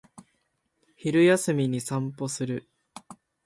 [0.95, 2.67] 昼休みに散歩する